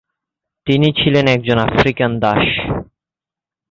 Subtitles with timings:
[0.67, 2.43] তিনি ছিলেন একজন আফ্রিকান দাস।